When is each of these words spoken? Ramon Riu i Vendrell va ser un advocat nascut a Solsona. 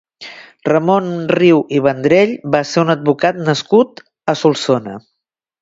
Ramon 0.69 1.09
Riu 1.39 1.59
i 1.79 1.83
Vendrell 1.87 2.33
va 2.57 2.63
ser 2.71 2.81
un 2.87 2.95
advocat 2.97 3.41
nascut 3.51 4.03
a 4.35 4.37
Solsona. 4.45 4.99